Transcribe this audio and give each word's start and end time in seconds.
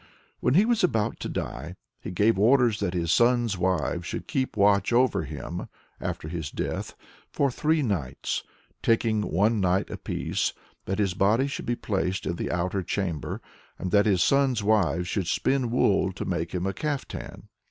When 0.39 0.55
he 0.55 0.65
was 0.65 0.83
about 0.83 1.19
to 1.19 1.29
die, 1.29 1.75
he 1.99 2.09
gave 2.09 2.39
orders 2.39 2.79
that 2.79 2.95
his 2.95 3.11
sons' 3.11 3.55
wives 3.55 4.07
should 4.07 4.25
keep 4.25 4.57
watch 4.57 4.91
over 4.91 5.25
him 5.25 5.67
[after 5.99 6.27
his 6.27 6.49
death] 6.49 6.95
for 7.31 7.51
three 7.51 7.83
nights, 7.83 8.43
taking 8.81 9.21
one 9.21 9.59
night 9.61 9.91
apiece; 9.91 10.53
that 10.85 10.97
his 10.97 11.13
body 11.13 11.45
should 11.45 11.67
be 11.67 11.75
placed 11.75 12.25
in 12.25 12.37
the 12.37 12.49
outer 12.51 12.81
chamber, 12.81 13.41
and 13.77 13.91
that 13.91 14.07
his 14.07 14.23
sons' 14.23 14.63
wives 14.63 15.07
should 15.07 15.27
spin 15.27 15.69
wool 15.69 16.11
to 16.13 16.25
make 16.25 16.51
him 16.51 16.65
a 16.65 16.73
caftan. 16.73 17.47